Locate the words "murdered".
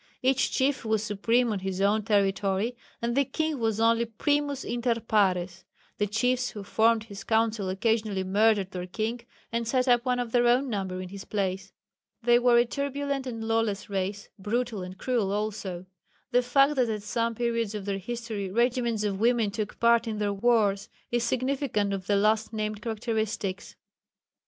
8.23-8.71